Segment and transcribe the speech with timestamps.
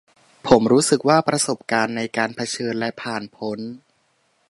[0.47, 3.59] ผมรู้สึกว่า ประสบการณ์ในการ 'เผชิญ' และ 'ผ่านพ้น'